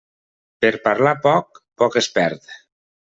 [0.65, 2.53] Per parlar poc, poc es perd.